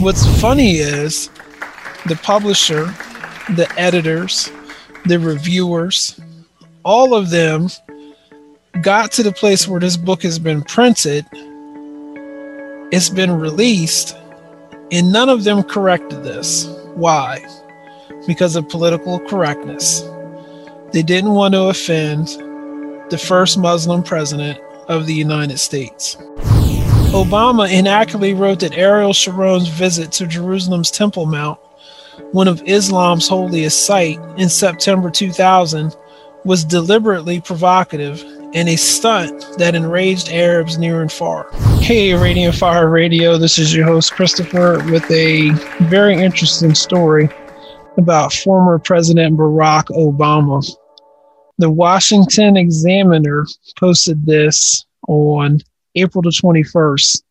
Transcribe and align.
What's 0.00 0.24
funny 0.40 0.76
is 0.78 1.28
the 2.06 2.18
publisher, 2.22 2.86
the 3.50 3.70
editors, 3.76 4.50
the 5.04 5.18
reviewers, 5.18 6.18
all 6.84 7.12
of 7.12 7.28
them 7.28 7.68
got 8.80 9.12
to 9.12 9.22
the 9.22 9.30
place 9.30 9.68
where 9.68 9.78
this 9.78 9.98
book 9.98 10.22
has 10.22 10.38
been 10.38 10.62
printed, 10.62 11.26
it's 12.90 13.10
been 13.10 13.30
released, 13.30 14.16
and 14.90 15.12
none 15.12 15.28
of 15.28 15.44
them 15.44 15.62
corrected 15.62 16.24
this. 16.24 16.66
Why? 16.94 17.44
Because 18.26 18.56
of 18.56 18.70
political 18.70 19.20
correctness. 19.20 20.00
They 20.92 21.02
didn't 21.02 21.34
want 21.34 21.52
to 21.52 21.64
offend 21.64 22.28
the 23.10 23.20
first 23.22 23.58
Muslim 23.58 24.02
president 24.02 24.58
of 24.88 25.04
the 25.04 25.14
United 25.14 25.58
States. 25.58 26.16
Obama 27.10 27.68
inaccurately 27.68 28.34
wrote 28.34 28.60
that 28.60 28.78
Ariel 28.78 29.12
Sharon's 29.12 29.66
visit 29.66 30.12
to 30.12 30.28
Jerusalem's 30.28 30.92
Temple 30.92 31.26
Mount, 31.26 31.58
one 32.30 32.46
of 32.46 32.62
Islam's 32.66 33.26
holiest 33.26 33.84
sites, 33.84 34.20
in 34.36 34.48
September 34.48 35.10
2000 35.10 35.96
was 36.44 36.64
deliberately 36.64 37.40
provocative 37.40 38.22
and 38.54 38.68
a 38.68 38.76
stunt 38.76 39.44
that 39.58 39.74
enraged 39.74 40.28
Arabs 40.28 40.78
near 40.78 41.02
and 41.02 41.10
far. 41.10 41.50
Hey, 41.80 42.14
Radiant 42.14 42.54
Fire 42.54 42.88
Radio, 42.88 43.36
this 43.36 43.58
is 43.58 43.74
your 43.74 43.86
host 43.86 44.12
Christopher 44.12 44.78
with 44.92 45.10
a 45.10 45.50
very 45.88 46.14
interesting 46.14 46.76
story 46.76 47.28
about 47.98 48.32
former 48.32 48.78
President 48.78 49.36
Barack 49.36 49.86
Obama. 49.86 50.64
The 51.58 51.70
Washington 51.70 52.56
Examiner 52.56 53.46
posted 53.76 54.24
this 54.24 54.86
on 55.08 55.58
April 55.94 56.22
the 56.22 56.30
21st, 56.30 57.22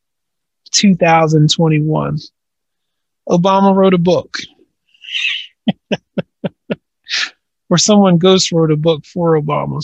2021. 0.72 2.18
Obama 3.30 3.76
wrote 3.76 3.94
a 3.94 3.98
book. 3.98 4.38
or 7.70 7.78
someone 7.78 8.18
ghost 8.18 8.52
wrote 8.52 8.72
a 8.72 8.76
book 8.76 9.06
for 9.06 9.40
Obama. 9.40 9.82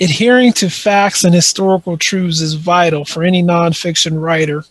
Adhering 0.00 0.52
to 0.54 0.68
facts 0.68 1.24
and 1.24 1.34
historical 1.34 1.96
truths 1.96 2.40
is 2.40 2.54
vital 2.54 3.04
for 3.04 3.22
any 3.22 3.42
nonfiction 3.42 4.20
writer, 4.20 4.64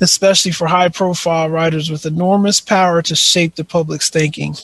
especially 0.00 0.50
for 0.50 0.66
high 0.66 0.88
profile 0.88 1.48
writers 1.48 1.88
with 1.88 2.04
enormous 2.04 2.60
power 2.60 3.00
to 3.00 3.14
shape 3.14 3.54
the 3.54 3.64
public's 3.64 4.10
thinking. 4.10 4.56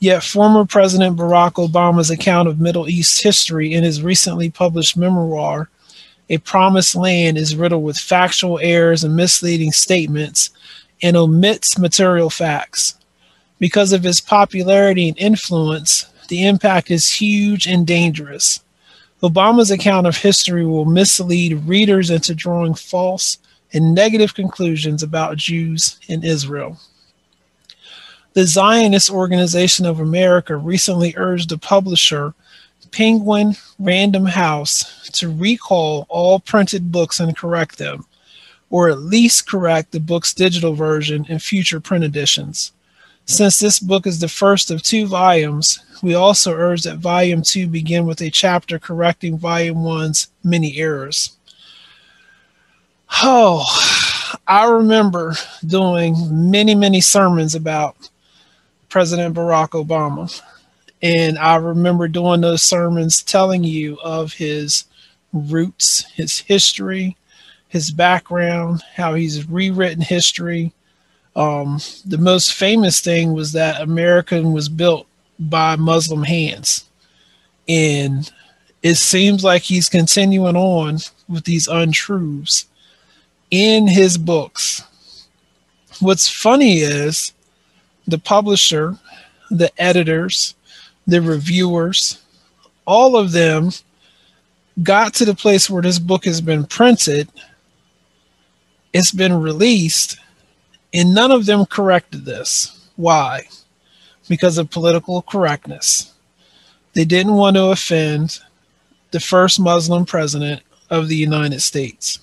Yet, 0.00 0.24
former 0.24 0.64
President 0.64 1.16
Barack 1.16 1.52
Obama's 1.52 2.10
account 2.10 2.48
of 2.48 2.60
Middle 2.60 2.88
East 2.88 3.22
history 3.22 3.72
in 3.72 3.84
his 3.84 4.02
recently 4.02 4.50
published 4.50 4.96
memoir 4.96 5.70
a 6.28 6.38
promised 6.38 6.94
land 6.94 7.36
is 7.36 7.56
riddled 7.56 7.84
with 7.84 7.98
factual 7.98 8.58
errors 8.60 9.04
and 9.04 9.16
misleading 9.16 9.72
statements 9.72 10.50
and 11.02 11.16
omits 11.16 11.78
material 11.78 12.30
facts. 12.30 12.94
Because 13.58 13.92
of 13.92 14.02
his 14.02 14.20
popularity 14.20 15.08
and 15.08 15.18
influence, 15.18 16.06
the 16.28 16.46
impact 16.46 16.90
is 16.90 17.10
huge 17.10 17.66
and 17.66 17.86
dangerous. 17.86 18.60
Obama's 19.22 19.70
account 19.70 20.06
of 20.06 20.16
history 20.16 20.66
will 20.66 20.84
mislead 20.84 21.52
readers 21.66 22.10
into 22.10 22.34
drawing 22.34 22.74
false 22.74 23.38
and 23.72 23.94
negative 23.94 24.34
conclusions 24.34 25.02
about 25.02 25.36
Jews 25.36 25.98
in 26.08 26.22
Israel. 26.22 26.78
The 28.34 28.46
Zionist 28.46 29.10
Organization 29.10 29.86
of 29.86 30.00
America 30.00 30.56
recently 30.56 31.14
urged 31.16 31.50
the 31.50 31.58
publisher 31.58 32.34
Penguin 32.94 33.56
Random 33.80 34.26
House 34.26 35.08
to 35.14 35.28
recall 35.28 36.06
all 36.08 36.38
printed 36.38 36.92
books 36.92 37.18
and 37.18 37.36
correct 37.36 37.76
them, 37.76 38.06
or 38.70 38.88
at 38.88 39.00
least 39.00 39.50
correct 39.50 39.90
the 39.90 39.98
book's 39.98 40.32
digital 40.32 40.74
version 40.74 41.26
in 41.28 41.40
future 41.40 41.80
print 41.80 42.04
editions. 42.04 42.70
Since 43.26 43.58
this 43.58 43.80
book 43.80 44.06
is 44.06 44.20
the 44.20 44.28
first 44.28 44.70
of 44.70 44.80
two 44.80 45.06
volumes, 45.06 45.80
we 46.04 46.14
also 46.14 46.52
urge 46.52 46.84
that 46.84 46.98
Volume 46.98 47.42
2 47.42 47.66
begin 47.66 48.06
with 48.06 48.20
a 48.20 48.30
chapter 48.30 48.78
correcting 48.78 49.38
Volume 49.38 49.78
1's 49.78 50.28
many 50.44 50.76
errors. 50.76 51.36
Oh, 53.22 53.64
I 54.46 54.68
remember 54.68 55.34
doing 55.66 56.14
many, 56.50 56.76
many 56.76 57.00
sermons 57.00 57.56
about 57.56 58.08
President 58.88 59.34
Barack 59.34 59.70
Obama. 59.70 60.40
And 61.04 61.38
I 61.38 61.56
remember 61.56 62.08
doing 62.08 62.40
those 62.40 62.62
sermons 62.62 63.22
telling 63.22 63.62
you 63.62 63.98
of 64.02 64.32
his 64.32 64.84
roots, 65.34 66.10
his 66.14 66.38
history, 66.38 67.18
his 67.68 67.90
background, 67.90 68.82
how 68.94 69.12
he's 69.12 69.46
rewritten 69.46 70.00
history. 70.00 70.72
Um, 71.36 71.78
the 72.06 72.16
most 72.16 72.54
famous 72.54 73.02
thing 73.02 73.34
was 73.34 73.52
that 73.52 73.82
American 73.82 74.54
was 74.54 74.70
built 74.70 75.06
by 75.38 75.76
Muslim 75.76 76.22
hands. 76.22 76.88
And 77.68 78.32
it 78.82 78.94
seems 78.94 79.44
like 79.44 79.62
he's 79.62 79.90
continuing 79.90 80.56
on 80.56 81.00
with 81.28 81.44
these 81.44 81.68
untruths 81.68 82.64
in 83.50 83.88
his 83.88 84.16
books. 84.16 84.84
What's 86.00 86.30
funny 86.30 86.78
is 86.78 87.32
the 88.06 88.18
publisher, 88.18 88.96
the 89.50 89.70
editors, 89.76 90.54
the 91.06 91.20
reviewers, 91.20 92.22
all 92.86 93.16
of 93.16 93.32
them 93.32 93.70
got 94.82 95.14
to 95.14 95.24
the 95.24 95.34
place 95.34 95.68
where 95.70 95.82
this 95.82 95.98
book 95.98 96.24
has 96.24 96.40
been 96.40 96.64
printed, 96.66 97.28
it's 98.92 99.12
been 99.12 99.40
released, 99.40 100.18
and 100.92 101.14
none 101.14 101.30
of 101.30 101.46
them 101.46 101.66
corrected 101.66 102.24
this. 102.24 102.88
Why? 102.96 103.42
Because 104.28 104.58
of 104.58 104.70
political 104.70 105.22
correctness. 105.22 106.12
They 106.94 107.04
didn't 107.04 107.34
want 107.34 107.56
to 107.56 107.66
offend 107.66 108.40
the 109.10 109.20
first 109.20 109.58
Muslim 109.60 110.06
president 110.06 110.62
of 110.90 111.08
the 111.08 111.16
United 111.16 111.60
States. 111.60 112.20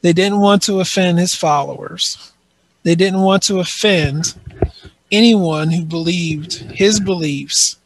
They 0.00 0.12
didn't 0.12 0.40
want 0.40 0.62
to 0.62 0.80
offend 0.80 1.18
his 1.18 1.34
followers. 1.34 2.32
They 2.82 2.94
didn't 2.94 3.22
want 3.22 3.42
to 3.44 3.60
offend 3.60 4.34
anyone 5.10 5.70
who 5.70 5.84
believed 5.84 6.54
his 6.72 7.00
beliefs. 7.00 7.76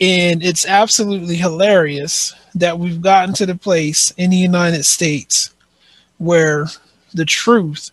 And 0.00 0.42
it's 0.42 0.66
absolutely 0.66 1.36
hilarious 1.36 2.34
that 2.54 2.78
we've 2.78 3.00
gotten 3.00 3.34
to 3.34 3.46
the 3.46 3.54
place 3.54 4.12
in 4.16 4.30
the 4.30 4.36
United 4.36 4.84
States 4.84 5.54
where 6.18 6.66
the 7.12 7.24
truth 7.24 7.90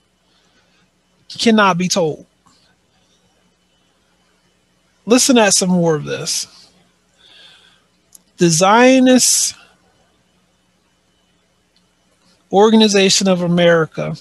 cannot 1.30 1.78
be 1.78 1.88
told. 1.88 2.25
Listen 5.06 5.38
at 5.38 5.53
some 5.53 5.69
more 5.69 5.96
of 5.96 6.06
this. 6.06 6.69
The 8.38 8.50
Zionist 8.50 9.56
Organization 12.52 13.28
of 13.28 13.42
America 13.42 14.16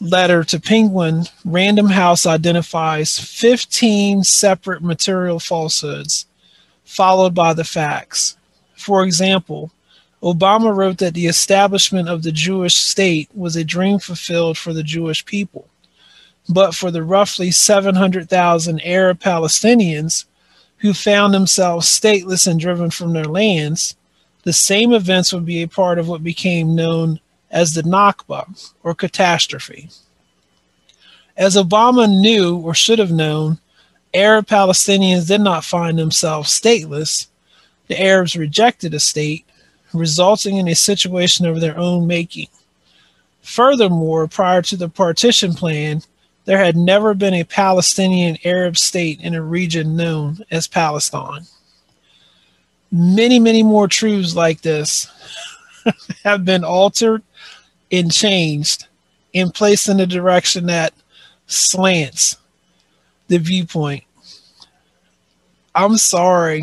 letter 0.00 0.44
to 0.44 0.60
Penguin, 0.60 1.24
Random 1.44 1.88
House 1.88 2.26
identifies 2.26 3.18
15 3.18 4.24
separate 4.24 4.82
material 4.82 5.38
falsehoods, 5.38 6.26
followed 6.84 7.34
by 7.34 7.52
the 7.52 7.64
facts. 7.64 8.36
For 8.76 9.02
example, 9.04 9.70
Obama 10.22 10.74
wrote 10.74 10.98
that 10.98 11.14
the 11.14 11.26
establishment 11.26 12.08
of 12.08 12.22
the 12.22 12.32
Jewish 12.32 12.76
state 12.76 13.28
was 13.34 13.56
a 13.56 13.64
dream 13.64 13.98
fulfilled 13.98 14.58
for 14.58 14.72
the 14.72 14.82
Jewish 14.82 15.24
people. 15.24 15.68
But 16.48 16.74
for 16.74 16.90
the 16.90 17.02
roughly 17.02 17.50
700,000 17.50 18.80
Arab 18.84 19.20
Palestinians 19.20 20.24
who 20.78 20.94
found 20.94 21.34
themselves 21.34 21.88
stateless 21.88 22.46
and 22.46 22.60
driven 22.60 22.90
from 22.90 23.12
their 23.12 23.24
lands, 23.24 23.96
the 24.44 24.52
same 24.52 24.92
events 24.92 25.32
would 25.32 25.44
be 25.44 25.62
a 25.62 25.68
part 25.68 25.98
of 25.98 26.08
what 26.08 26.22
became 26.22 26.74
known 26.74 27.20
as 27.50 27.72
the 27.72 27.82
Nakba 27.82 28.72
or 28.82 28.94
catastrophe. 28.94 29.90
As 31.36 31.54
Obama 31.56 32.08
knew 32.08 32.56
or 32.56 32.74
should 32.74 32.98
have 32.98 33.10
known, 33.10 33.58
Arab 34.14 34.46
Palestinians 34.46 35.28
did 35.28 35.42
not 35.42 35.64
find 35.64 35.98
themselves 35.98 36.58
stateless. 36.58 37.26
The 37.88 38.00
Arabs 38.00 38.36
rejected 38.36 38.94
a 38.94 39.00
state, 39.00 39.44
resulting 39.92 40.56
in 40.56 40.68
a 40.68 40.74
situation 40.74 41.44
of 41.46 41.60
their 41.60 41.76
own 41.78 42.06
making. 42.06 42.48
Furthermore, 43.42 44.26
prior 44.26 44.62
to 44.62 44.76
the 44.76 44.88
partition 44.88 45.54
plan, 45.54 46.02
there 46.46 46.58
had 46.58 46.76
never 46.76 47.12
been 47.12 47.34
a 47.34 47.44
Palestinian 47.44 48.38
Arab 48.44 48.76
state 48.78 49.20
in 49.20 49.34
a 49.34 49.42
region 49.42 49.96
known 49.96 50.38
as 50.50 50.66
Palestine. 50.66 51.42
Many, 52.90 53.38
many 53.38 53.62
more 53.62 53.88
truths 53.88 54.34
like 54.34 54.62
this 54.62 55.10
have 56.24 56.44
been 56.44 56.64
altered 56.64 57.22
and 57.90 58.12
changed 58.12 58.86
and 59.34 59.52
placed 59.54 59.88
in 59.88 60.00
a 60.00 60.06
direction 60.06 60.66
that 60.66 60.92
slants 61.46 62.36
the 63.28 63.38
viewpoint. 63.38 64.04
I'm 65.74 65.96
sorry. 65.96 66.62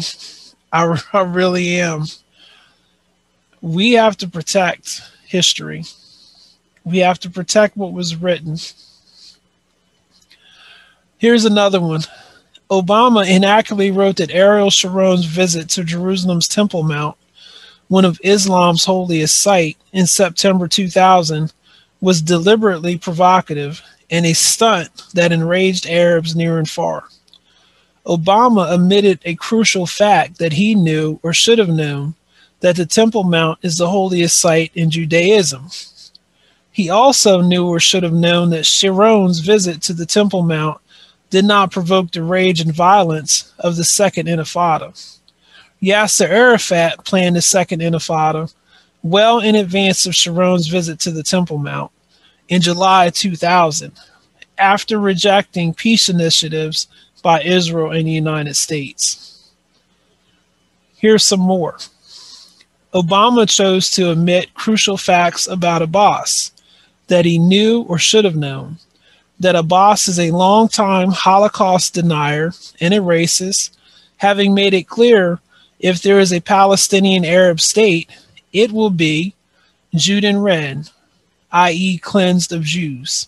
I, 0.71 1.01
I 1.13 1.21
really 1.21 1.79
am. 1.79 2.05
We 3.61 3.93
have 3.93 4.17
to 4.17 4.27
protect 4.27 5.01
history. 5.25 5.85
We 6.83 6.97
have 6.99 7.19
to 7.19 7.29
protect 7.29 7.77
what 7.77 7.93
was 7.93 8.15
written. 8.15 8.57
Here's 11.17 11.45
another 11.45 11.79
one. 11.79 12.01
Obama 12.69 13.25
inaccurately 13.25 13.91
wrote 13.91 14.17
that 14.17 14.31
Ariel 14.31 14.69
Sharon's 14.69 15.25
visit 15.25 15.69
to 15.69 15.83
Jerusalem's 15.83 16.47
Temple 16.47 16.83
Mount, 16.83 17.15
one 17.93 18.05
of 18.05 18.19
Islam's 18.23 18.85
holiest 18.85 19.39
sites, 19.39 19.77
in 19.91 20.07
September 20.07 20.67
2000 20.67 21.53
was 22.01 22.23
deliberately 22.23 22.97
provocative 22.97 23.83
and 24.09 24.25
a 24.25 24.33
stunt 24.33 24.89
that 25.13 25.31
enraged 25.31 25.85
Arabs 25.85 26.35
near 26.35 26.57
and 26.57 26.67
far. 26.67 27.03
Obama 28.07 28.71
omitted 28.71 29.19
a 29.25 29.35
crucial 29.35 29.85
fact 29.85 30.39
that 30.39 30.53
he 30.53 30.73
knew 30.73 31.19
or 31.21 31.33
should 31.33 31.59
have 31.59 31.69
known 31.69 32.15
that 32.61 32.77
the 32.77 32.87
Temple 32.87 33.25
Mount 33.25 33.59
is 33.61 33.77
the 33.77 33.91
holiest 33.91 34.39
site 34.39 34.71
in 34.73 34.89
Judaism. 34.89 35.69
He 36.71 36.89
also 36.89 37.41
knew 37.41 37.67
or 37.67 37.79
should 37.79 38.01
have 38.01 38.11
known 38.11 38.49
that 38.49 38.65
Sharon's 38.65 39.41
visit 39.41 39.83
to 39.83 39.93
the 39.93 40.07
Temple 40.07 40.41
Mount 40.41 40.81
did 41.29 41.45
not 41.45 41.71
provoke 41.71 42.09
the 42.09 42.23
rage 42.23 42.59
and 42.59 42.73
violence 42.73 43.53
of 43.59 43.75
the 43.75 43.83
Second 43.83 44.25
Intifada. 44.27 45.19
Yasser 45.83 46.29
Arafat 46.29 47.03
planned 47.03 47.35
the 47.35 47.41
Second 47.41 47.81
Intifada 47.81 48.53
well 49.01 49.41
in 49.41 49.55
advance 49.55 50.05
of 50.05 50.15
Sharon's 50.15 50.67
visit 50.67 50.97
to 51.01 51.11
the 51.11 51.23
Temple 51.23 51.57
Mount 51.57 51.91
in 52.47 52.61
July 52.61 53.09
2000, 53.09 53.91
after 54.57 54.97
rejecting 54.97 55.73
peace 55.73 56.07
initiatives 56.07 56.87
by 57.21 57.41
Israel 57.41 57.91
and 57.91 58.07
the 58.07 58.11
United 58.11 58.55
States. 58.55 59.51
Here's 60.95 61.25
some 61.25 61.41
more. 61.41 61.75
Obama 62.93 63.49
chose 63.49 63.91
to 63.91 64.11
omit 64.11 64.53
crucial 64.53 64.95
facts 64.95 65.47
about 65.47 65.81
Abbas 65.81 66.53
that 67.07 67.25
he 67.25 67.37
knew 67.37 67.81
or 67.89 67.97
should 67.99 68.23
have 68.23 68.37
known. 68.37 68.77
That 69.41 69.57
Abbas 69.57 70.07
is 70.07 70.19
a 70.19 70.31
longtime 70.31 71.11
Holocaust 71.11 71.93
denier 71.93 72.53
and 72.79 72.93
a 72.93 72.99
racist, 72.99 73.71
having 74.17 74.53
made 74.53 74.73
it 74.73 74.87
clear 74.87 75.41
if 75.83 76.01
there 76.01 76.19
is 76.19 76.31
a 76.31 76.39
Palestinian 76.39 77.25
Arab 77.25 77.59
state, 77.59 78.09
it 78.53 78.71
will 78.71 78.89
be 78.89 79.35
Judenrein, 79.93 80.89
i.e., 81.51 81.97
cleansed 81.97 82.53
of 82.53 82.63
Jews. 82.63 83.27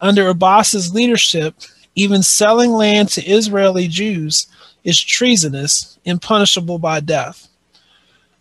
Under 0.00 0.28
Abbas's 0.28 0.94
leadership, 0.94 1.56
even 1.96 2.22
selling 2.22 2.70
land 2.70 3.08
to 3.10 3.26
Israeli 3.26 3.88
Jews 3.88 4.46
is 4.84 5.02
treasonous 5.02 5.98
and 6.06 6.22
punishable 6.22 6.78
by 6.78 7.00
death. 7.00 7.48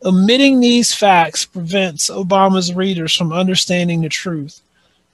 Omitting 0.05 0.59
these 0.59 0.93
facts 0.93 1.43
prevents 1.43 2.11
Obama's 2.11 2.75
readers 2.75 3.15
from 3.15 3.33
understanding 3.33 4.01
the 4.01 4.09
truth 4.09 4.61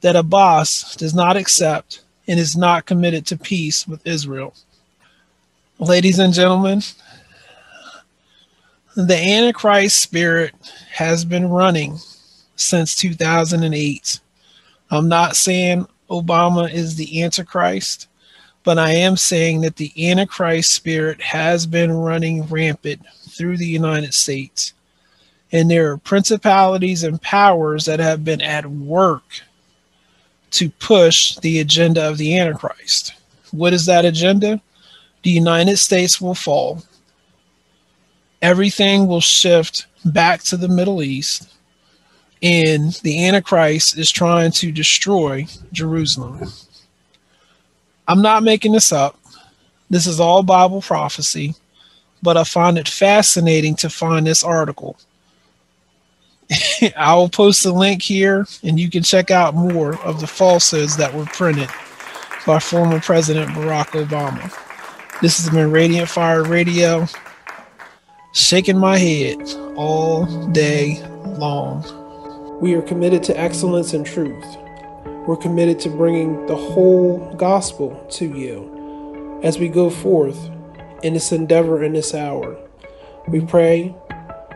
that 0.02 0.18
Abbas 0.18 0.98
does 0.98 1.16
not 1.16 1.38
accept 1.38 2.04
and 2.28 2.38
is 2.38 2.58
not 2.58 2.86
committed 2.86 3.26
to 3.28 3.38
peace 3.38 3.88
with 3.88 4.06
Israel. 4.06 4.54
Ladies 5.80 6.20
and 6.20 6.34
gentlemen, 6.34 6.82
the 8.96 9.18
Antichrist 9.18 9.98
spirit 9.98 10.54
has 10.92 11.26
been 11.26 11.50
running 11.50 11.98
since 12.56 12.96
2008. 12.96 14.20
I'm 14.92 15.08
not 15.08 15.36
saying 15.36 15.88
Obama 16.10 16.72
is 16.72 16.96
the 16.96 17.24
Antichrist, 17.24 18.08
but 18.64 18.78
I 18.78 18.92
am 18.92 19.18
saying 19.18 19.62
that 19.62 19.78
the 19.78 19.92
Antichrist 20.12 20.72
spirit 20.72 21.22
has 21.22 21.66
been 21.66 21.92
running 21.92 22.46
rampant 22.46 23.02
through 23.30 23.58
the 23.58 23.68
United 23.68 24.14
States. 24.14 24.74
And 25.52 25.70
there 25.70 25.92
are 25.92 25.98
principalities 25.98 27.04
and 27.04 27.22
powers 27.22 27.86
that 27.86 28.00
have 28.00 28.24
been 28.24 28.42
at 28.42 28.66
work 28.66 29.24
to 30.52 30.70
push 30.70 31.36
the 31.38 31.60
agenda 31.60 32.08
of 32.08 32.20
the 32.20 32.38
Antichrist. 32.38 33.16
What 33.52 33.74
is 33.74 33.88
that 33.88 34.06
agenda? 34.06 34.62
The 35.24 35.32
United 35.32 35.78
States 35.78 36.22
will 36.22 36.36
fall. 36.36 36.84
Everything 38.44 39.08
will 39.08 39.22
shift 39.22 39.88
back 40.06 40.44
to 40.44 40.58
the 40.58 40.68
Middle 40.68 41.02
East 41.02 41.54
and 42.44 42.92
the 43.04 43.26
Antichrist 43.26 43.98
is 43.98 44.12
trying 44.12 44.52
to 44.52 44.72
destroy 44.72 45.48
Jerusalem. 45.72 46.52
I'm 48.06 48.22
not 48.22 48.44
making 48.44 48.74
this 48.74 48.92
up. 48.92 49.18
This 49.90 50.06
is 50.06 50.20
all 50.20 50.44
Bible 50.44 50.82
prophecy, 50.82 51.56
but 52.22 52.36
I 52.36 52.44
find 52.44 52.78
it 52.78 52.90
fascinating 52.90 53.76
to 53.78 53.90
find 53.90 54.28
this 54.28 54.44
article. 54.44 54.98
I 56.98 57.16
will 57.16 57.30
post 57.30 57.66
a 57.66 57.72
link 57.72 58.02
here, 58.02 58.46
and 58.62 58.78
you 58.78 58.90
can 58.90 59.04
check 59.04 59.32
out 59.32 59.56
more 59.56 59.96
of 60.04 60.20
the 60.20 60.28
falsehoods 60.28 60.98
that 60.98 61.14
were 61.14 61.26
printed 61.26 61.70
by 62.46 62.60
former 62.60 63.00
President 63.00 63.52
Barack 63.52 64.06
Obama. 64.06 64.52
This 65.22 65.38
has 65.38 65.50
been 65.50 65.72
Radiant 65.72 66.10
Fire 66.10 66.44
Radio, 66.44 67.08
shaking 68.34 68.78
my 68.80 68.98
head 68.98 69.40
all 69.76 70.26
day 70.48 71.00
long. 71.38 71.84
We 72.60 72.74
are 72.74 72.82
committed 72.82 73.22
to 73.26 73.40
excellence 73.40 73.94
and 73.94 74.04
truth. 74.04 74.58
We're 75.28 75.38
committed 75.38 75.80
to 75.82 75.90
bringing 75.90 76.44
the 76.48 76.56
whole 76.56 77.32
gospel 77.36 78.06
to 78.14 78.26
you 78.26 79.40
as 79.44 79.60
we 79.60 79.70
go 79.70 79.92
forth 79.92 80.50
in 81.04 81.14
this 81.14 81.32
endeavor 81.32 81.84
in 81.84 81.94
this 81.94 82.16
hour. 82.16 82.58
We 83.28 83.42
pray 83.42 83.96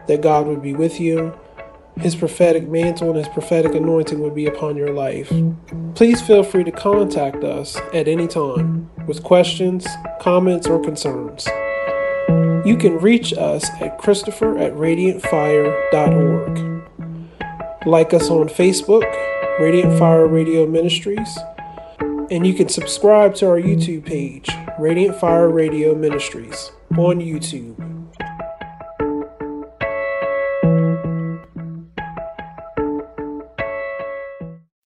that 0.07 0.21
God 0.21 0.47
would 0.47 0.63
be 0.63 0.73
with 0.73 0.99
you, 0.99 1.37
His 1.99 2.15
prophetic 2.15 2.67
mantle 2.67 3.09
and 3.09 3.17
His 3.17 3.27
prophetic 3.27 3.75
anointing 3.75 4.19
would 4.21 4.33
be 4.33 4.47
upon 4.47 4.75
your 4.75 4.91
life. 4.91 5.31
Please 5.93 6.19
feel 6.19 6.43
free 6.43 6.63
to 6.63 6.71
contact 6.71 7.43
us 7.43 7.77
at 7.93 8.07
any 8.07 8.27
time 8.27 8.89
with 9.05 9.21
questions, 9.21 9.85
comments, 10.19 10.65
or 10.65 10.81
concerns. 10.81 11.47
You 12.67 12.75
can 12.75 12.97
reach 12.97 13.31
us 13.31 13.69
at 13.79 13.97
Christopher 13.97 14.57
at 14.57 14.73
radiantfire.org. 14.73 16.83
Like 17.85 18.13
us 18.13 18.29
on 18.29 18.49
Facebook, 18.49 19.05
Radiant 19.57 19.97
Fire 19.97 20.27
Radio 20.27 20.65
Ministries, 20.65 21.39
and 22.29 22.45
you 22.45 22.53
can 22.53 22.67
subscribe 22.67 23.35
to 23.35 23.47
our 23.47 23.57
YouTube 23.57 24.05
page, 24.05 24.49
Radiant 24.77 25.17
Fire 25.17 25.47
Radio 25.47 25.95
Ministries, 25.95 26.73
on 26.97 27.21
YouTube. 27.21 27.96